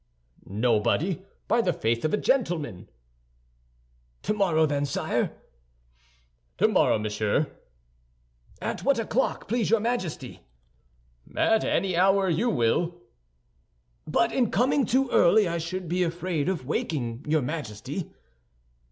"Nobody, 0.47 1.21
by 1.47 1.61
the 1.61 1.71
faith 1.73 2.03
of 2.03 2.11
a 2.11 2.17
gentleman." 2.17 2.89
"Tomorrow, 4.23 4.65
then, 4.65 4.83
sire?" 4.83 5.37
"Tomorrow, 6.57 6.97
monsieur." 6.97 7.51
"At 8.59 8.83
what 8.83 8.97
o'clock, 8.97 9.47
please 9.47 9.69
your 9.69 9.79
Majesty?" 9.79 10.39
"At 11.35 11.63
any 11.63 11.95
hour 11.95 12.31
you 12.31 12.49
will." 12.49 12.99
"But 14.07 14.31
in 14.31 14.49
coming 14.49 14.87
too 14.87 15.07
early 15.11 15.47
I 15.47 15.59
should 15.59 15.87
be 15.87 16.01
afraid 16.01 16.49
of 16.49 16.61
awakening 16.61 17.25
your 17.29 17.43
Majesty." 17.43 18.11